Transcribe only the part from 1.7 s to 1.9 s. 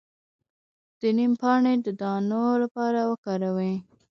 د